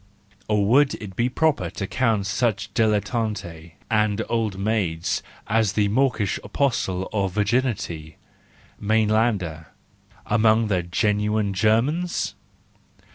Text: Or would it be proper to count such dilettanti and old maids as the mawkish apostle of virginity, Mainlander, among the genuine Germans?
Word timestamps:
Or 0.47 0.65
would 0.65 0.95
it 0.95 1.15
be 1.15 1.29
proper 1.29 1.69
to 1.69 1.85
count 1.85 2.25
such 2.25 2.73
dilettanti 2.73 3.73
and 3.87 4.23
old 4.29 4.57
maids 4.57 5.21
as 5.45 5.73
the 5.73 5.89
mawkish 5.89 6.39
apostle 6.43 7.07
of 7.13 7.33
virginity, 7.33 8.17
Mainlander, 8.81 9.67
among 10.25 10.69
the 10.69 10.81
genuine 10.81 11.53
Germans? 11.53 12.33